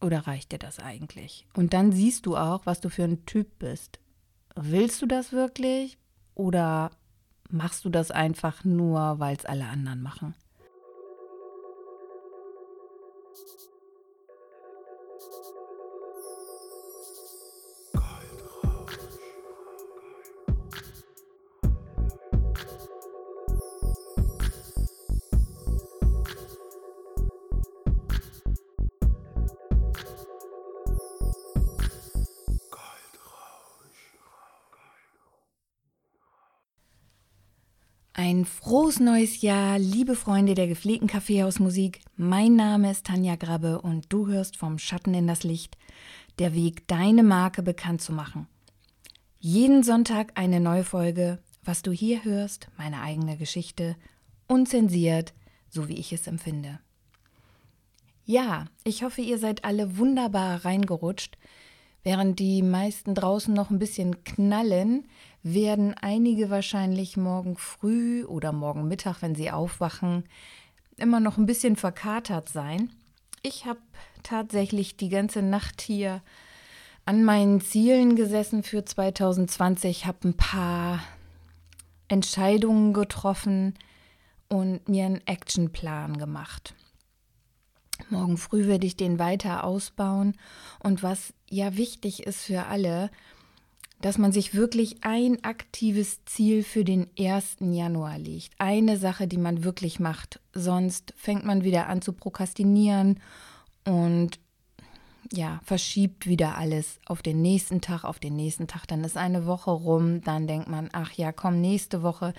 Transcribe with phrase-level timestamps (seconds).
[0.00, 1.46] Oder reicht dir das eigentlich?
[1.54, 4.00] Und dann siehst du auch, was du für ein Typ bist.
[4.56, 5.98] Willst du das wirklich?
[6.34, 6.90] Oder
[7.50, 10.34] machst du das einfach nur, weil es alle anderen machen?
[38.22, 42.02] Ein frohes neues Jahr, liebe Freunde der gepflegten Kaffeehausmusik.
[42.18, 45.78] Mein Name ist Tanja Grabbe und du hörst vom Schatten in das Licht,
[46.38, 48.46] der Weg, deine Marke bekannt zu machen.
[49.38, 51.38] Jeden Sonntag eine neue Folge.
[51.64, 53.96] Was du hier hörst, meine eigene Geschichte,
[54.46, 55.32] unzensiert,
[55.70, 56.78] so wie ich es empfinde.
[58.26, 61.38] Ja, ich hoffe, ihr seid alle wunderbar reingerutscht.
[62.02, 65.06] Während die meisten draußen noch ein bisschen knallen,
[65.42, 70.24] werden einige wahrscheinlich morgen früh oder morgen Mittag, wenn sie aufwachen,
[70.96, 72.90] immer noch ein bisschen verkatert sein.
[73.42, 73.80] Ich habe
[74.22, 76.22] tatsächlich die ganze Nacht hier
[77.06, 81.00] an meinen Zielen gesessen für 2020, habe ein paar
[82.08, 83.74] Entscheidungen getroffen
[84.48, 86.74] und mir einen Actionplan gemacht.
[88.10, 90.36] Morgen früh werde ich den weiter ausbauen
[90.80, 93.10] und was ja wichtig ist für alle,
[94.00, 97.56] dass man sich wirklich ein aktives Ziel für den 1.
[97.60, 98.52] Januar legt.
[98.58, 100.40] Eine Sache, die man wirklich macht.
[100.54, 103.20] Sonst fängt man wieder an zu prokrastinieren
[103.84, 104.38] und
[105.32, 108.86] ja, verschiebt wieder alles auf den nächsten Tag, auf den nächsten Tag.
[108.88, 112.34] Dann ist eine Woche rum, dann denkt man, ach ja, komm, nächste Woche.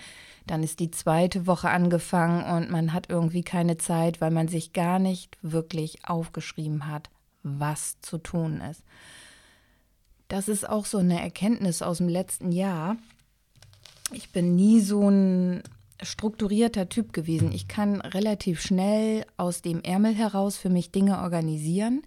[0.45, 4.73] Dann ist die zweite Woche angefangen und man hat irgendwie keine Zeit, weil man sich
[4.73, 7.09] gar nicht wirklich aufgeschrieben hat,
[7.43, 8.83] was zu tun ist.
[10.31, 12.95] Das ist auch so eine Erkenntnis aus dem letzten Jahr.
[14.13, 15.61] Ich bin nie so ein
[16.01, 17.51] strukturierter Typ gewesen.
[17.51, 22.01] Ich kann relativ schnell aus dem Ärmel heraus für mich Dinge organisieren.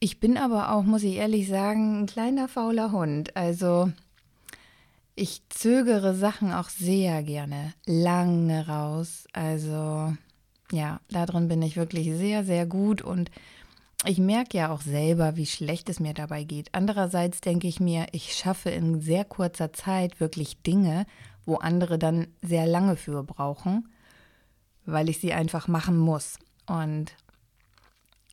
[0.00, 3.36] Ich bin aber auch, muss ich ehrlich sagen, ein kleiner fauler Hund.
[3.36, 3.92] Also
[5.14, 9.26] ich zögere Sachen auch sehr gerne lange raus.
[9.34, 10.14] Also
[10.72, 13.30] ja, darin bin ich wirklich sehr, sehr gut und
[14.06, 16.68] ich merke ja auch selber, wie schlecht es mir dabei geht.
[16.72, 21.06] Andererseits denke ich mir, ich schaffe in sehr kurzer Zeit wirklich Dinge,
[21.46, 23.88] wo andere dann sehr lange für brauchen,
[24.86, 26.38] weil ich sie einfach machen muss.
[26.66, 27.14] Und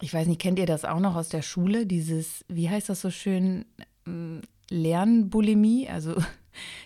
[0.01, 1.85] ich weiß nicht, kennt ihr das auch noch aus der Schule?
[1.85, 3.65] Dieses, wie heißt das so schön,
[4.07, 5.89] ähm, Lernbulimie?
[5.89, 6.15] Also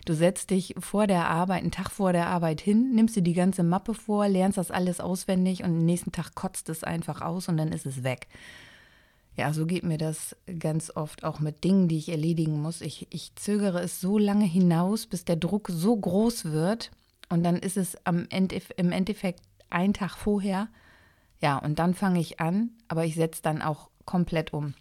[0.05, 3.33] du setzt dich vor der Arbeit, einen Tag vor der Arbeit hin, nimmst dir die
[3.33, 7.47] ganze Mappe vor, lernst das alles auswendig und am nächsten Tag kotzt es einfach aus
[7.47, 8.27] und dann ist es weg.
[9.37, 12.81] Ja, so geht mir das ganz oft auch mit Dingen, die ich erledigen muss.
[12.81, 16.91] Ich, ich zögere es so lange hinaus, bis der Druck so groß wird
[17.29, 20.69] und dann ist es am Ende, im Endeffekt ein Tag vorher.
[21.41, 24.73] Ja, und dann fange ich an, aber ich setze dann auch komplett um.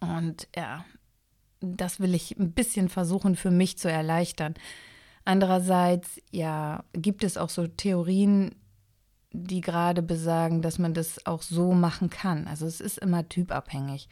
[0.00, 0.84] Und ja,
[1.60, 4.54] das will ich ein bisschen versuchen für mich zu erleichtern.
[5.24, 8.54] Andererseits, ja, gibt es auch so Theorien,
[9.32, 12.46] die gerade besagen, dass man das auch so machen kann.
[12.46, 14.08] Also es ist immer typabhängig.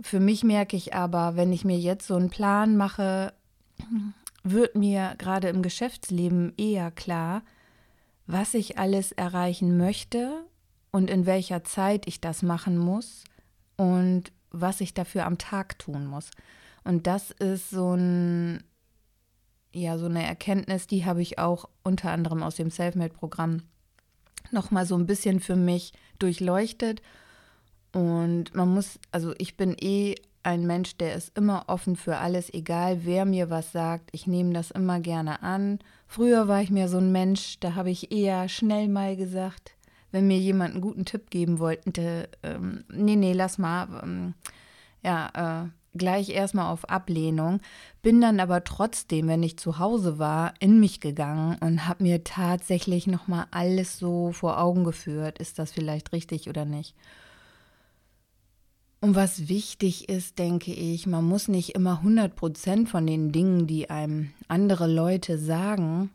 [0.00, 3.32] Für mich merke ich aber, wenn ich mir jetzt so einen Plan mache,
[4.42, 7.42] wird mir gerade im Geschäftsleben eher klar,
[8.26, 10.44] was ich alles erreichen möchte
[10.90, 13.24] und in welcher Zeit ich das machen muss
[13.76, 16.30] und was ich dafür am Tag tun muss.
[16.84, 18.62] Und das ist so ein
[19.76, 23.62] ja, so eine Erkenntnis, die habe ich auch unter anderem aus dem Selfmade-Programm
[24.52, 27.02] nochmal so ein bisschen für mich durchleuchtet.
[27.92, 32.52] Und man muss, also ich bin eh ein Mensch, der ist immer offen für alles,
[32.54, 34.10] egal wer mir was sagt.
[34.12, 35.80] Ich nehme das immer gerne an.
[36.06, 39.72] Früher war ich mir so ein Mensch, da habe ich eher schnell mal gesagt,
[40.12, 44.34] wenn mir jemand einen guten Tipp geben wollte, ähm, nee, nee, lass mal, ähm,
[45.02, 47.60] ja, äh, gleich erstmal auf Ablehnung,
[48.02, 52.24] bin dann aber trotzdem, wenn ich zu Hause war, in mich gegangen und habe mir
[52.24, 56.94] tatsächlich nochmal alles so vor Augen geführt, ist das vielleicht richtig oder nicht.
[59.00, 63.90] Und was wichtig ist, denke ich, man muss nicht immer 100% von den Dingen, die
[63.90, 66.10] einem andere Leute sagen,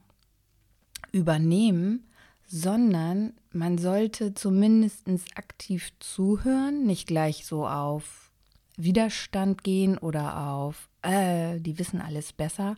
[1.11, 2.07] übernehmen,
[2.47, 8.30] sondern man sollte zumindest aktiv zuhören, nicht gleich so auf
[8.77, 12.75] Widerstand gehen oder auf, äh, die wissen alles besser.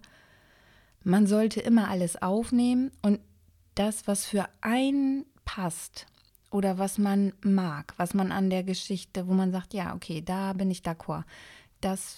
[1.03, 3.19] Man sollte immer alles aufnehmen und
[3.75, 6.05] das, was für einen passt
[6.51, 10.53] oder was man mag, was man an der Geschichte, wo man sagt, ja, okay, da
[10.53, 11.23] bin ich d'accord.
[11.81, 12.17] Das,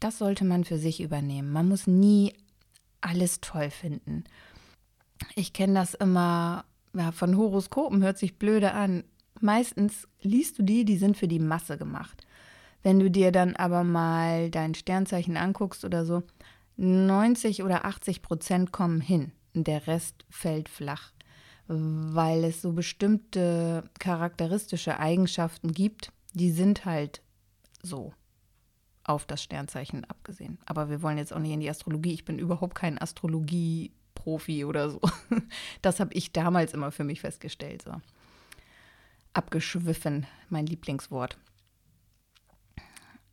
[0.00, 1.52] das sollte man für sich übernehmen.
[1.52, 2.34] Man muss nie
[3.00, 4.24] alles toll finden.
[5.34, 6.64] Ich kenne das immer
[6.94, 9.04] ja, von Horoskopen, hört sich blöde an.
[9.40, 12.26] Meistens liest du die, die sind für die Masse gemacht.
[12.82, 16.22] Wenn du dir dann aber mal dein Sternzeichen anguckst oder so,
[16.76, 19.32] 90 oder 80 Prozent kommen hin.
[19.52, 21.12] Der Rest fällt flach,
[21.66, 27.20] weil es so bestimmte charakteristische Eigenschaften gibt, die sind halt
[27.82, 28.12] so
[29.04, 30.58] auf das Sternzeichen abgesehen.
[30.66, 32.14] Aber wir wollen jetzt auch nicht in die Astrologie.
[32.14, 35.00] Ich bin überhaupt kein Astrologie-Profi oder so.
[35.82, 37.82] Das habe ich damals immer für mich festgestellt.
[37.82, 37.92] So.
[39.32, 41.38] Abgeschwiffen, mein Lieblingswort.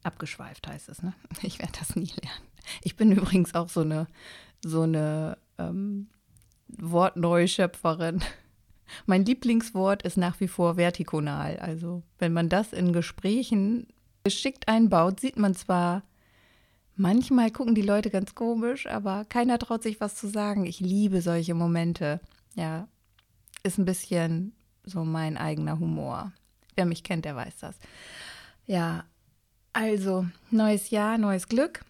[0.08, 1.14] Abgeschweift heißt es, ne?
[1.44, 2.48] Ich werde das nie lernen.
[2.82, 4.08] Ich bin übrigens auch so eine,
[4.64, 6.08] so eine ähm,
[6.70, 8.24] Wortneuschöpferin.
[9.06, 11.58] Mein Lieblingswort ist nach wie vor vertikonal.
[11.60, 13.88] Also, wenn man das in Gesprächen
[14.24, 16.04] geschickt einbaut, sieht man zwar,
[16.96, 20.66] manchmal gucken die Leute ganz komisch, aber keiner traut sich was zu sagen.
[20.66, 22.22] Ich liebe solche Momente.
[22.56, 22.88] Ja,
[23.64, 24.54] ist ein bisschen
[24.84, 26.32] so mein eigener Humor.
[26.76, 27.78] Wer mich kennt, der weiß das.
[28.66, 29.06] Ja,
[29.78, 31.82] also neues Jahr, neues Glück.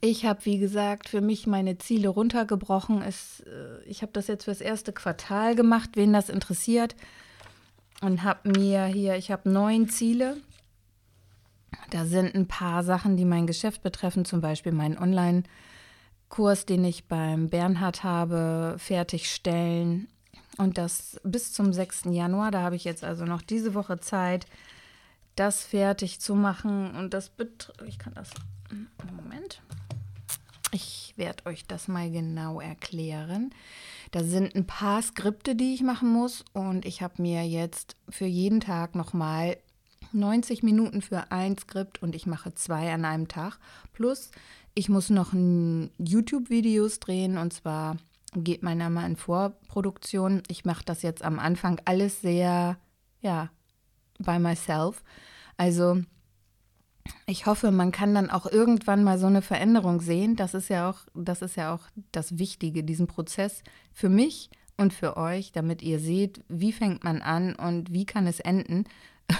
[0.00, 3.02] Ich habe, wie gesagt, für mich meine Ziele runtergebrochen.
[3.02, 6.96] Es, äh, ich habe das jetzt fürs erste Quartal gemacht, wen das interessiert.
[8.00, 10.38] Und habe mir hier, ich habe neun Ziele.
[11.90, 17.04] Da sind ein paar Sachen, die mein Geschäft betreffen, zum Beispiel meinen Online-Kurs, den ich
[17.04, 20.08] beim Bernhard habe, fertigstellen.
[20.56, 22.04] Und das bis zum 6.
[22.06, 22.50] Januar.
[22.50, 24.46] Da habe ich jetzt also noch diese Woche Zeit,
[25.36, 26.94] das fertig zu machen.
[26.94, 28.30] Und das betrifft, ich kann das,
[29.16, 29.62] Moment.
[30.72, 33.50] Ich werde euch das mal genau erklären.
[34.10, 38.26] Da sind ein paar Skripte, die ich machen muss und ich habe mir jetzt für
[38.26, 39.56] jeden Tag nochmal
[40.12, 43.58] 90 Minuten für ein Skript und ich mache zwei an einem Tag.
[43.92, 44.30] Plus,
[44.74, 45.32] ich muss noch
[45.98, 47.96] YouTube-Videos drehen und zwar
[48.34, 50.42] geht mein Name in Vorproduktion.
[50.48, 52.78] Ich mache das jetzt am Anfang alles sehr,
[53.20, 53.50] ja,
[54.22, 55.02] by myself.
[55.56, 56.02] Also
[57.26, 60.36] ich hoffe, man kann dann auch irgendwann mal so eine Veränderung sehen.
[60.36, 61.82] Das ist ja auch, das ist ja auch
[62.12, 67.22] das Wichtige, diesen Prozess für mich und für euch, damit ihr seht, wie fängt man
[67.22, 68.84] an und wie kann es enden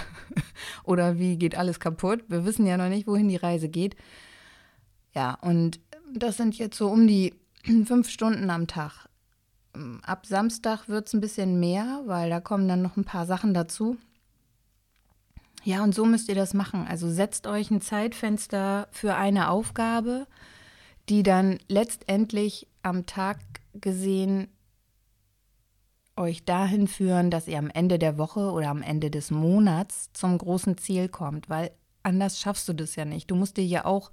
[0.83, 2.23] oder wie geht alles kaputt.
[2.27, 3.95] Wir wissen ja noch nicht, wohin die Reise geht.
[5.13, 5.79] Ja, und
[6.13, 7.33] das sind jetzt so um die
[7.85, 9.07] fünf Stunden am Tag.
[10.03, 13.53] Ab Samstag wird es ein bisschen mehr, weil da kommen dann noch ein paar Sachen
[13.53, 13.97] dazu.
[15.63, 16.85] Ja, und so müsst ihr das machen.
[16.87, 20.27] Also setzt euch ein Zeitfenster für eine Aufgabe,
[21.09, 23.39] die dann letztendlich am Tag
[23.73, 24.49] gesehen
[26.15, 30.37] euch dahin führen, dass ihr am Ende der Woche oder am Ende des Monats zum
[30.37, 31.71] großen Ziel kommt, weil
[32.03, 33.31] anders schaffst du das ja nicht.
[33.31, 34.11] Du musst dir ja auch,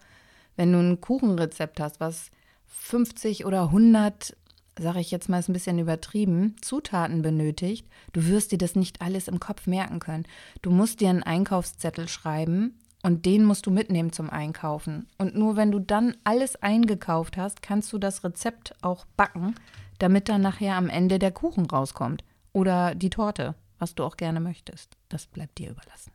[0.57, 2.31] wenn du ein Kuchenrezept hast, was
[2.67, 4.37] 50 oder 100
[4.79, 9.01] sage ich jetzt mal, ist ein bisschen übertrieben, Zutaten benötigt, du wirst dir das nicht
[9.01, 10.27] alles im Kopf merken können.
[10.63, 15.07] Du musst dir einen Einkaufszettel schreiben und den musst du mitnehmen zum Einkaufen.
[15.19, 19.55] Und nur wenn du dann alles eingekauft hast, kannst du das Rezept auch backen,
[19.99, 22.25] damit dann nachher am Ende der Kuchen rauskommt.
[22.53, 24.97] Oder die Torte, was du auch gerne möchtest.
[25.09, 26.13] Das bleibt dir überlassen.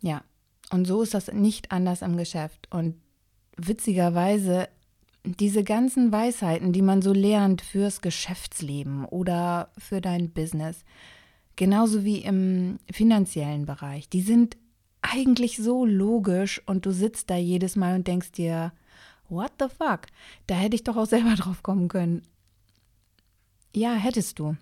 [0.00, 0.22] Ja,
[0.70, 2.66] und so ist das nicht anders im Geschäft.
[2.70, 3.00] Und
[3.56, 4.68] witzigerweise
[5.24, 10.84] diese ganzen Weisheiten, die man so lernt fürs Geschäftsleben oder für dein Business,
[11.56, 14.56] genauso wie im finanziellen Bereich, die sind
[15.00, 18.72] eigentlich so logisch und du sitzt da jedes Mal und denkst dir,
[19.28, 20.02] what the fuck?
[20.46, 22.22] Da hätte ich doch auch selber drauf kommen können.
[23.74, 24.56] Ja, hättest du.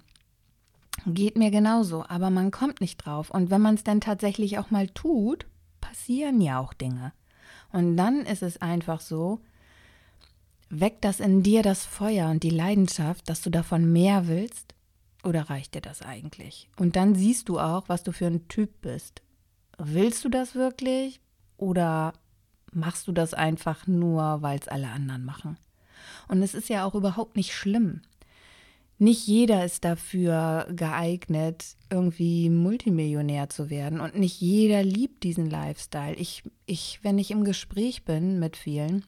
[1.07, 3.31] Geht mir genauso, aber man kommt nicht drauf.
[3.31, 5.47] Und wenn man es dann tatsächlich auch mal tut,
[5.81, 7.12] passieren ja auch Dinge.
[7.73, 9.40] Und dann ist es einfach so,
[10.73, 14.75] Weckt das in dir das Feuer und die Leidenschaft, dass du davon mehr willst?
[15.25, 16.69] Oder reicht dir das eigentlich?
[16.77, 19.21] Und dann siehst du auch, was du für ein Typ bist.
[19.79, 21.21] Willst du das wirklich?
[21.57, 22.12] Oder
[22.73, 25.59] machst du das einfach nur, weil es alle anderen machen?
[26.29, 28.03] Und es ist ja auch überhaupt nicht schlimm.
[28.99, 33.99] Nicht jeder ist dafür geeignet, irgendwie Multimillionär zu werden.
[33.99, 36.15] Und nicht jeder liebt diesen Lifestyle.
[36.15, 39.05] Ich, ich, wenn ich im Gespräch bin mit vielen,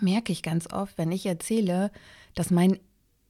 [0.00, 1.90] merke ich ganz oft, wenn ich erzähle,
[2.34, 2.78] dass mein,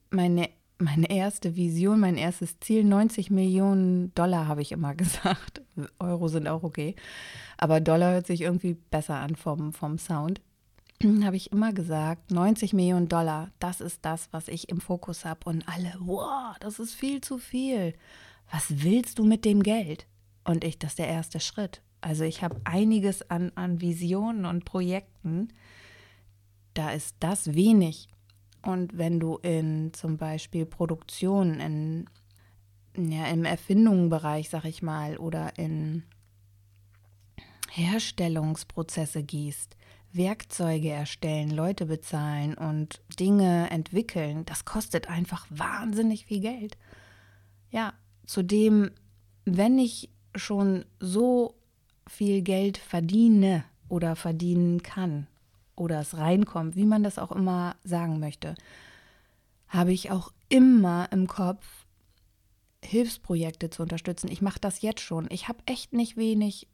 [0.09, 5.61] meine, meine erste Vision, mein erstes Ziel 90 Millionen Dollar, habe ich immer gesagt.
[5.99, 6.95] Euro sind auch okay.
[7.57, 10.41] Aber Dollar hört sich irgendwie besser an vom, vom Sound.
[11.23, 15.41] habe ich immer gesagt, 90 Millionen Dollar, das ist das, was ich im Fokus habe.
[15.45, 17.93] Und alle, wow, das ist viel zu viel.
[18.51, 20.07] Was willst du mit dem Geld?
[20.43, 21.81] Und ich, das ist der erste Schritt.
[22.01, 25.49] Also ich habe einiges an, an Visionen und Projekten.
[26.77, 28.07] Da ist das wenig.
[28.61, 32.05] Und wenn du in zum Beispiel Produktion, in,
[32.95, 36.03] ja, im Erfindungsbereich, sag ich mal, oder in
[37.71, 39.75] Herstellungsprozesse gehst,
[40.13, 46.77] Werkzeuge erstellen, Leute bezahlen und Dinge entwickeln, das kostet einfach wahnsinnig viel Geld.
[47.71, 47.93] Ja,
[48.27, 48.91] zudem,
[49.45, 51.55] wenn ich schon so
[52.07, 55.25] viel Geld verdiene oder verdienen kann
[55.77, 58.55] oder es reinkommt, wie man das auch immer sagen möchte,
[59.69, 61.65] habe ich auch immer im Kopf,
[62.83, 64.29] Hilfsprojekte zu unterstützen.
[64.31, 65.27] Ich mache das jetzt schon.
[65.29, 66.67] Ich habe echt nicht wenig,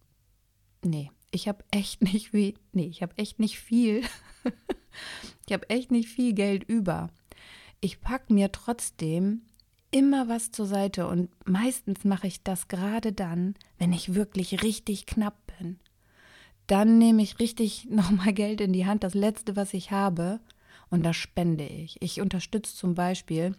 [0.84, 4.04] nee, ich habe echt nicht wie, nee, ich habe echt nicht viel.
[5.48, 7.10] ich habe echt nicht viel Geld über.
[7.82, 9.42] Ich packe mir trotzdem
[9.92, 15.06] immer was zur Seite und meistens mache ich das gerade dann, wenn ich wirklich richtig
[15.06, 15.80] knapp bin.
[16.74, 20.40] Dann nehme ich richtig nochmal Geld in die Hand, das letzte, was ich habe,
[20.90, 22.02] und das spende ich.
[22.02, 23.56] Ich unterstütze zum Beispiel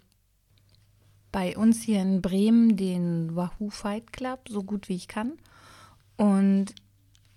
[1.31, 5.35] bei uns hier in Bremen den Wahoo Fight Club so gut wie ich kann.
[6.17, 6.75] Und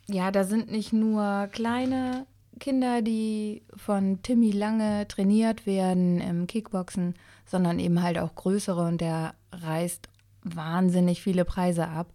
[0.08, 2.26] ja, da sind nicht nur kleine
[2.60, 7.14] Kinder, die von Timmy Lange trainiert werden im Kickboxen,
[7.46, 10.10] sondern eben halt auch größere und der reißt
[10.42, 12.08] wahnsinnig viele Preise ab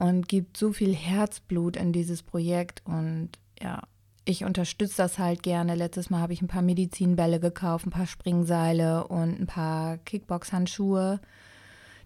[0.00, 3.28] und gibt so viel Herzblut in dieses Projekt und
[3.60, 3.82] ja,
[4.24, 5.74] ich unterstütze das halt gerne.
[5.74, 11.20] Letztes Mal habe ich ein paar Medizinbälle gekauft, ein paar Springseile und ein paar Kickbox-Handschuhe.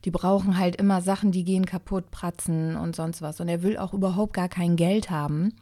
[0.04, 3.40] Die brauchen halt immer Sachen, die gehen kaputt, pratzen und sonst was.
[3.40, 5.54] Und er will auch überhaupt gar kein Geld haben.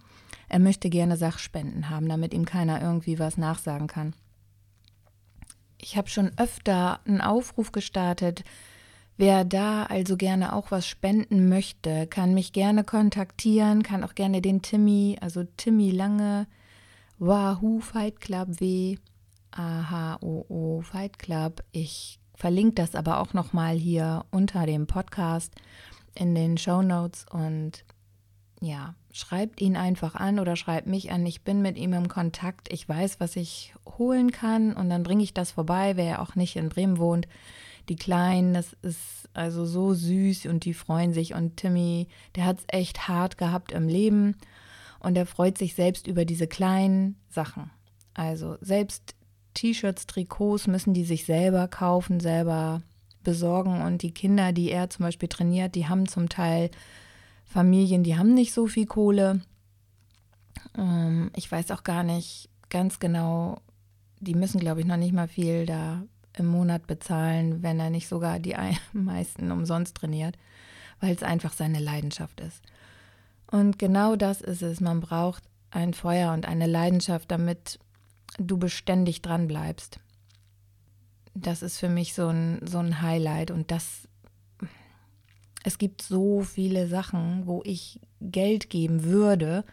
[0.48, 4.14] Er möchte gerne Sachspenden haben, damit ihm keiner irgendwie was nachsagen kann.
[5.78, 8.42] Ich habe schon öfter einen Aufruf gestartet.
[9.16, 14.40] Wer da also gerne auch was spenden möchte, kann mich gerne kontaktieren, kann auch gerne
[14.40, 16.46] den Timmy, also Timmy Lange,
[17.18, 18.96] Wahoo Fight Club W,
[19.52, 21.62] A H O O Fight Club.
[21.72, 25.54] Ich verlinke das aber auch nochmal hier unter dem Podcast
[26.14, 27.84] in den Show Notes und
[28.60, 31.26] ja, schreibt ihn einfach an oder schreibt mich an.
[31.26, 32.72] Ich bin mit ihm im Kontakt.
[32.72, 36.34] Ich weiß, was ich holen kann und dann bringe ich das vorbei, wer ja auch
[36.34, 37.28] nicht in Bremen wohnt.
[37.88, 41.34] Die Kleinen, das ist also so süß und die freuen sich.
[41.34, 44.36] Und Timmy, der hat es echt hart gehabt im Leben
[45.00, 47.70] und er freut sich selbst über diese kleinen Sachen.
[48.14, 49.14] Also selbst
[49.54, 52.82] T-Shirts, Trikots müssen die sich selber kaufen, selber
[53.22, 53.82] besorgen.
[53.82, 56.70] Und die Kinder, die er zum Beispiel trainiert, die haben zum Teil
[57.44, 59.42] Familien, die haben nicht so viel Kohle.
[60.76, 63.60] Ähm, ich weiß auch gar nicht ganz genau,
[64.20, 66.02] die müssen, glaube ich, noch nicht mal viel da
[66.36, 68.56] im Monat bezahlen, wenn er nicht sogar die
[68.92, 70.36] meisten umsonst trainiert,
[71.00, 72.62] weil es einfach seine Leidenschaft ist.
[73.50, 74.80] Und genau das ist es.
[74.80, 77.78] Man braucht ein Feuer und eine Leidenschaft, damit
[78.38, 80.00] du beständig dran bleibst.
[81.34, 84.08] Das ist für mich so ein, so ein Highlight und das
[85.64, 89.64] es gibt so viele Sachen, wo ich Geld geben würde,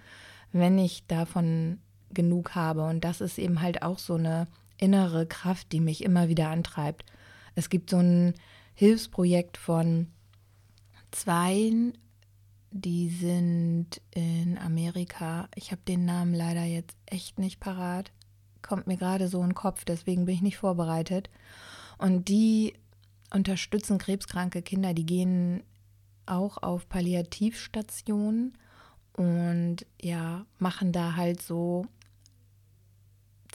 [0.52, 1.80] wenn ich davon
[2.12, 2.84] genug habe.
[2.84, 4.48] Und das ist eben halt auch so eine
[4.80, 7.06] innere Kraft, die mich immer wieder antreibt.
[7.56, 8.34] Es gibt so ein
[8.74, 10.08] Hilfsprojekt von
[11.12, 11.72] zwei,
[12.72, 15.50] die sind in Amerika.
[15.56, 18.12] Ich habe den Namen leider jetzt echt nicht parat.
[18.62, 21.30] Kommt mir gerade so in den Kopf, deswegen bin ich nicht vorbereitet.
[21.98, 22.74] Und die
[23.34, 25.64] unterstützen krebskranke Kinder, die gehen
[26.26, 28.54] auch auf Palliativstationen
[29.14, 31.86] und ja, machen da halt so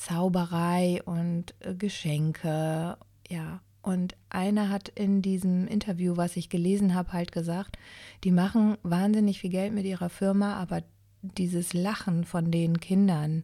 [0.04, 2.96] Zauberei und äh, Geschenke,
[3.28, 3.60] ja.
[3.80, 7.78] Und einer hat in diesem Interview, was ich gelesen habe, halt gesagt,
[8.22, 10.82] die machen wahnsinnig viel Geld mit ihrer Firma, aber
[11.20, 13.42] dieses Lachen von den Kindern,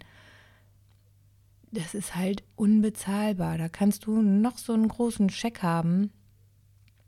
[1.73, 3.59] das ist halt unbezahlbar.
[3.59, 6.11] Da kannst du noch so einen großen Scheck haben,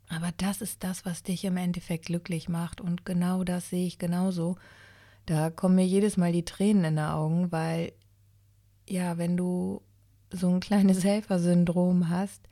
[0.09, 2.81] aber das ist das, was dich im Endeffekt glücklich macht.
[2.81, 4.57] Und genau das sehe ich genauso.
[5.25, 7.93] Da kommen mir jedes Mal die Tränen in die Augen, weil,
[8.87, 9.81] ja, wenn du
[10.31, 12.47] so ein kleines Helfersyndrom hast,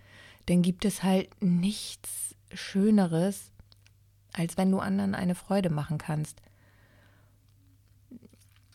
[0.48, 3.52] dann gibt es halt nichts Schöneres,
[4.34, 6.42] als wenn du anderen eine Freude machen kannst.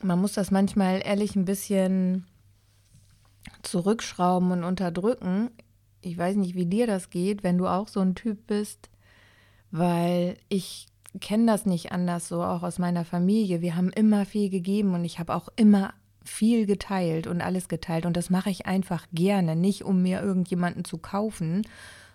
[0.02, 2.26] Man muss das manchmal ehrlich ein bisschen
[3.62, 5.50] zurückschrauben und unterdrücken
[6.06, 8.90] ich weiß nicht, wie dir das geht, wenn du auch so ein Typ bist,
[9.70, 10.86] weil ich
[11.20, 13.60] kenne das nicht anders so, auch aus meiner Familie.
[13.60, 15.92] Wir haben immer viel gegeben und ich habe auch immer
[16.26, 20.84] viel geteilt und alles geteilt und das mache ich einfach gerne, nicht um mir irgendjemanden
[20.84, 21.62] zu kaufen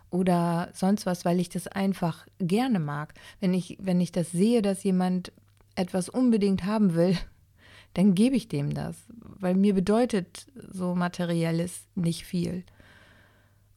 [0.10, 3.14] oder sonst was, weil ich das einfach gerne mag.
[3.40, 5.32] Wenn ich, wenn ich das sehe, dass jemand
[5.76, 7.18] etwas unbedingt haben will,
[7.94, 12.64] dann gebe ich dem das, weil mir bedeutet so materielles nicht viel.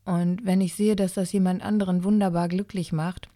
[0.04, 3.28] Und wenn ich sehe, dass das jemand anderen wunderbar glücklich macht,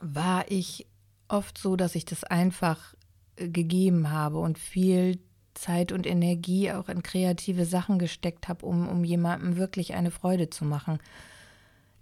[0.00, 0.86] war ich
[1.28, 2.94] oft so, dass ich das einfach
[3.36, 5.18] äh, gegeben habe und viel
[5.54, 10.50] Zeit und Energie auch in kreative Sachen gesteckt habe, um, um jemandem wirklich eine Freude
[10.50, 10.98] zu machen.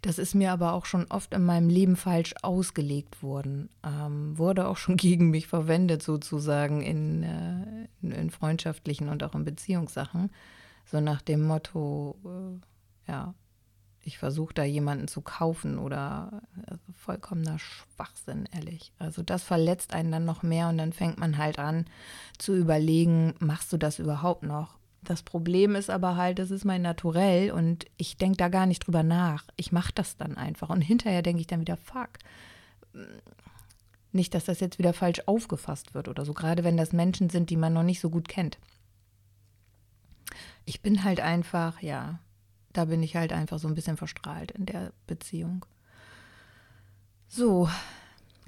[0.03, 3.69] Das ist mir aber auch schon oft in meinem Leben falsch ausgelegt worden.
[3.85, 9.35] Ähm, wurde auch schon gegen mich verwendet, sozusagen in, äh, in, in, freundschaftlichen und auch
[9.35, 10.31] in Beziehungssachen.
[10.85, 13.35] So nach dem Motto, äh, ja,
[14.05, 18.93] ich versuche da jemanden zu kaufen oder also vollkommener Schwachsinn, ehrlich.
[18.99, 21.87] Also das verletzt einen dann noch mehr und dann fängt man halt an
[22.39, 24.77] zu überlegen, machst du das überhaupt noch?
[25.03, 28.87] Das Problem ist aber halt, das ist mein Naturell und ich denke da gar nicht
[28.87, 29.45] drüber nach.
[29.57, 32.11] Ich mache das dann einfach und hinterher denke ich dann wieder, fuck.
[34.13, 37.51] Nicht, dass das jetzt wieder falsch aufgefasst wird oder so, gerade wenn das Menschen sind,
[37.51, 38.59] die man noch nicht so gut kennt.
[40.65, 42.19] Ich bin halt einfach, ja,
[42.73, 45.65] da bin ich halt einfach so ein bisschen verstrahlt in der Beziehung.
[47.29, 47.69] So,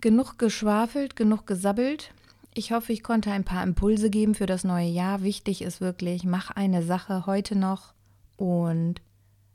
[0.01, 2.13] genug geschwafelt, genug gesabbelt.
[2.53, 5.23] Ich hoffe, ich konnte ein paar Impulse geben für das neue Jahr.
[5.23, 7.95] Wichtig ist wirklich, mach eine Sache heute noch
[8.37, 9.01] und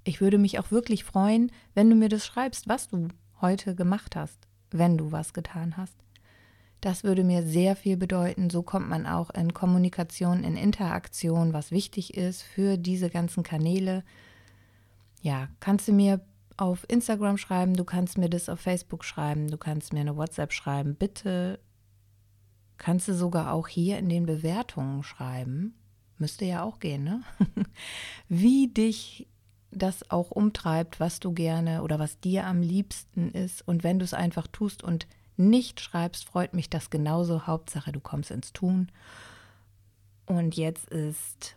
[0.04, 3.10] ich würde mich auch wirklich freuen, wenn du mir das schreibst, was du
[3.42, 4.40] heute gemacht hast,
[4.72, 5.96] wenn du was getan hast.
[6.82, 8.50] Das würde mir sehr viel bedeuten.
[8.50, 14.04] So kommt man auch in Kommunikation, in Interaktion, was wichtig ist für diese ganzen Kanäle.
[15.22, 16.22] Ja, kannst du mir
[16.58, 20.52] auf Instagram schreiben, du kannst mir das auf Facebook schreiben, du kannst mir eine WhatsApp
[20.52, 20.96] schreiben.
[20.96, 21.60] Bitte
[22.80, 25.76] Kannst du sogar auch hier in den Bewertungen schreiben.
[26.18, 27.22] Müsste ja auch gehen, ne?
[28.30, 29.28] Wie dich
[29.70, 33.68] das auch umtreibt, was du gerne oder was dir am liebsten ist.
[33.68, 37.46] Und wenn du es einfach tust und nicht schreibst, freut mich das genauso.
[37.46, 38.90] Hauptsache, du kommst ins Tun.
[40.26, 41.56] Und jetzt ist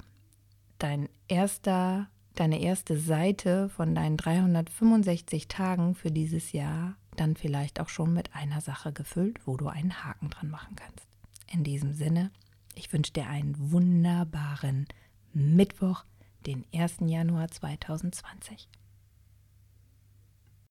[0.78, 7.88] dein erster, deine erste Seite von deinen 365 Tagen für dieses Jahr dann vielleicht auch
[7.88, 11.06] schon mit einer Sache gefüllt, wo du einen Haken dran machen kannst.
[11.52, 12.30] In diesem Sinne,
[12.74, 14.86] ich wünsche dir einen wunderbaren
[15.34, 16.04] Mittwoch,
[16.46, 16.96] den 1.
[17.00, 18.68] Januar 2020.